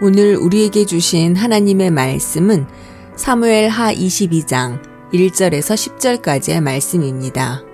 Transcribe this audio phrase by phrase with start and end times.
[0.00, 2.68] 오늘 우리에게 주신 하나님의 말씀은
[3.16, 4.80] 사무엘 하 22장
[5.12, 5.74] 1절에서
[6.22, 7.64] 10절까지의 말씀입니다.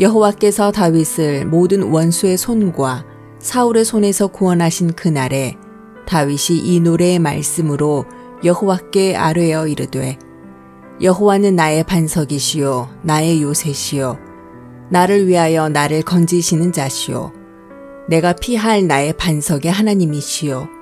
[0.00, 3.04] 여호와께서 다윗을 모든 원수의 손과
[3.40, 5.56] 사울의 손에서 구원하신 그날에
[6.06, 8.06] 다윗이 이 노래의 말씀으로
[8.42, 10.16] 여호와께 아뢰어 이르되
[11.02, 14.18] 여호와는 나의 반석이시요 나의 요새시요
[14.88, 17.34] 나를 위하여 나를 건지시는 자시요
[18.08, 20.77] 내가 피할 나의 반석의 하나님이시요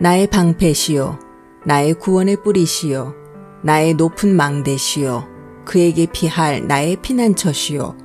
[0.00, 1.18] 나의 방패시요
[1.64, 3.14] 나의 구원의 뿌리시요
[3.62, 5.28] 나의 높은 망대시요
[5.64, 8.04] 그에게 피할 나의 피난처시요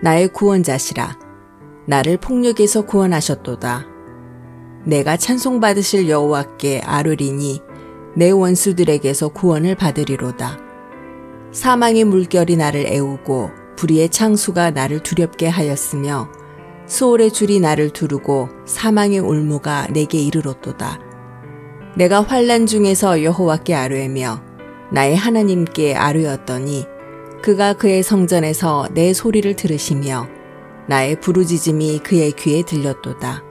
[0.00, 1.18] 나의 구원자시라.
[1.86, 3.86] 나를 폭력에서 구원하셨도다.
[4.84, 7.62] 내가 찬송받으실 여호와께 아뢰리니
[8.14, 10.58] 내 원수들에게서 구원을 받으리로다.
[11.50, 16.30] 사망의 물결이 나를 애우고 불의의 창수가 나를 두렵게 하였으며
[16.86, 21.07] 수월의 줄이 나를 두르고 사망의 올무가 내게 이르렀도다.
[21.98, 24.40] 내가 환란 중에서 여호와께 아뢰며
[24.92, 26.86] 나의 하나님께 아뢰었더니
[27.42, 30.28] 그가 그의 성전에서 내 소리를 들으시며
[30.86, 33.42] 나의 부르짖음이 그의 귀에 들렸도다.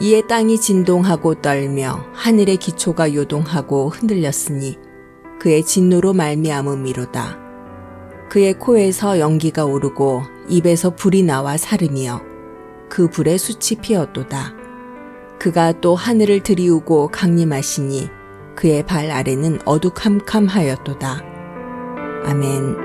[0.00, 4.78] 이에 땅이 진동하고 떨며 하늘의 기초가 요동하고 흔들렸으니
[5.38, 7.38] 그의 진노로 말미암음이로다.
[8.30, 12.22] 그의 코에서 연기가 오르고 입에서 불이 나와 사르며
[12.88, 14.59] 그 불에 숯이 피었도다.
[15.40, 18.10] 그가 또 하늘을 들이우고 강림하시니
[18.54, 21.22] 그의 발 아래는 어두캄캄하였도다.
[22.26, 22.76] 아멘.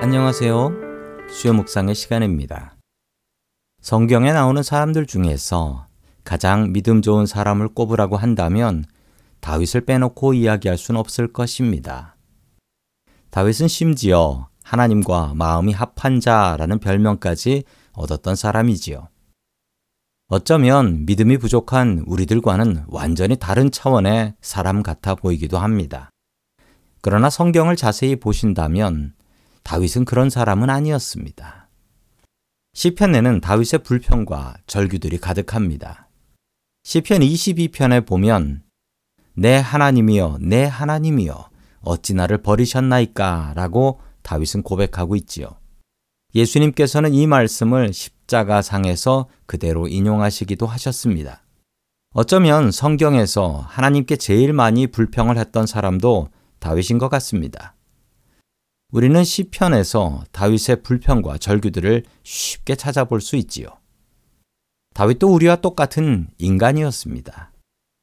[0.00, 0.72] 안녕하세요.
[1.30, 2.76] 수요 묵상의 시간입니다.
[3.82, 5.86] 성경에 나오는 사람들 중에서
[6.22, 8.84] 가장 믿음 좋은 사람을 꼽으라고 한다면
[9.40, 12.17] 다윗을 빼놓고 이야기할 수는 없을 것입니다.
[13.30, 19.08] 다윗은 심지어 하나님과 마음이 합한 자라는 별명까지 얻었던 사람이지요.
[20.28, 26.10] 어쩌면 믿음이 부족한 우리들과는 완전히 다른 차원의 사람 같아 보이기도 합니다.
[27.00, 29.14] 그러나 성경을 자세히 보신다면
[29.62, 31.68] 다윗은 그런 사람은 아니었습니다.
[32.74, 36.08] 시편에는 다윗의 불평과 절규들이 가득합니다.
[36.84, 38.62] 시편 22편에 보면
[39.34, 41.48] 내 하나님이여 내 하나님이여
[41.80, 45.58] 어찌 나를 버리셨나이까 라고 다윗은 고백하고 있지요.
[46.34, 51.42] 예수님께서는 이 말씀을 십자가 상에서 그대로 인용하시기도 하셨습니다.
[52.14, 56.28] 어쩌면 성경에서 하나님께 제일 많이 불평을 했던 사람도
[56.58, 57.74] 다윗인 것 같습니다.
[58.90, 63.68] 우리는 시편에서 다윗의 불평과 절규들을 쉽게 찾아볼 수 있지요.
[64.94, 67.52] 다윗도 우리와 똑같은 인간이었습니다.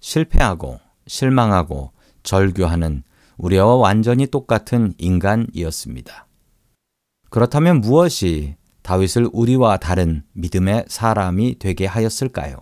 [0.00, 3.02] 실패하고 실망하고 절규하는
[3.36, 6.26] 우리와 완전히 똑같은 인간이었습니다.
[7.30, 12.56] 그렇다면 무엇이 다윗을 우리와 다른 믿음의 사람이 되게 하였을까요?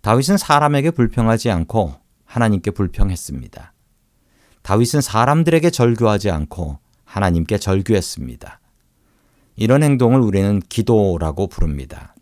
[0.00, 1.94] 다윗은 사람에게 불평하지 않고
[2.24, 3.72] 하나님께 불평했습니다.
[4.62, 8.60] 다윗은 사람들에게 절규하지 않고 하나님께 절규했습니다.
[9.56, 12.14] 이런 행동을 우리는 기도라고 부릅니다.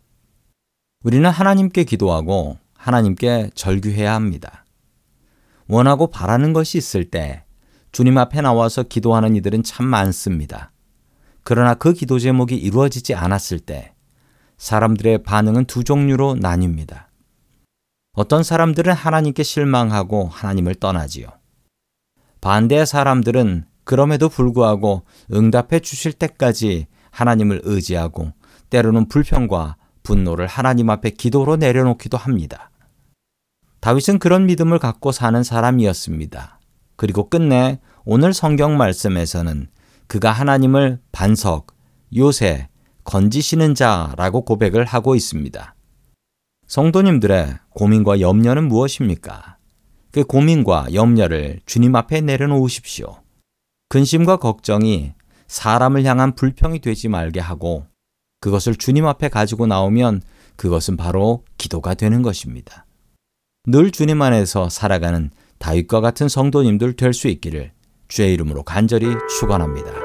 [1.03, 4.64] 우리는 하나님께 기도하고 하나님께 절규해야 합니다.
[5.67, 7.43] 원하고 바라는 것이 있을 때
[7.91, 10.71] 주님 앞에 나와서 기도하는 이들은 참 많습니다.
[11.43, 13.93] 그러나 그 기도 제목이 이루어지지 않았을 때
[14.57, 17.05] 사람들의 반응은 두 종류로 나뉩니다.
[18.13, 21.27] 어떤 사람들은 하나님께 실망하고 하나님을 떠나지요.
[22.41, 25.03] 반대의 사람들은 그럼에도 불구하고
[25.33, 28.31] 응답해 주실 때까지 하나님을 의지하고
[28.69, 32.71] 때로는 불평과 분노를 하나님 앞에 기도로 내려놓기도 합니다.
[33.85, 36.59] 다윗은 그런 믿음을 갖고 사는 사람이었습니다.
[36.95, 39.67] 그리고 끝내 오늘 성경 말씀에서는
[40.07, 41.67] 그가 하나님을 반석,
[42.15, 42.67] 요새,
[43.03, 45.75] 건지시는 자라고 고백을 하고 있습니다.
[46.65, 49.57] 성도님들의 고민과 염려는 무엇입니까?
[50.11, 53.19] 그 고민과 염려를 주님 앞에 내려놓으십시오.
[53.89, 55.13] 근심과 걱정이
[55.45, 57.85] 사람을 향한 불평이 되지 말게 하고
[58.41, 60.23] 그것을 주님 앞에 가지고 나오면
[60.55, 62.85] 그것은 바로 기도가 되는 것입니다.
[63.67, 67.71] 늘 주님 안에서 살아가는 다윗과 같은 성도님들 될 수 있기를
[68.07, 69.07] 주의 이름으로 간절히
[69.39, 70.04] 축원합니다.